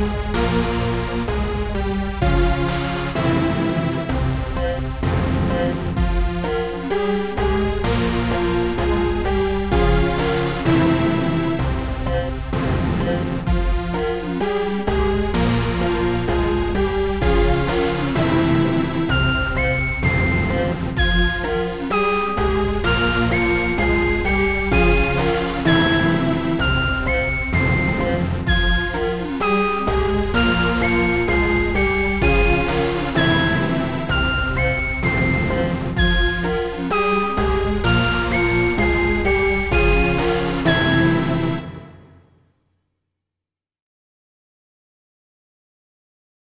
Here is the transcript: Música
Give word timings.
Música 0.00 0.89